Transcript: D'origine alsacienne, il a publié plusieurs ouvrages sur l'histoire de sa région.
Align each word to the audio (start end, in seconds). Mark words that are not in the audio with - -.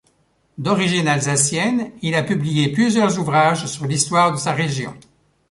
D'origine 0.57 1.07
alsacienne, 1.07 1.91
il 2.01 2.15
a 2.15 2.23
publié 2.23 2.69
plusieurs 2.71 3.19
ouvrages 3.19 3.67
sur 3.67 3.85
l'histoire 3.85 4.31
de 4.31 4.37
sa 4.37 4.51
région. 4.51 4.97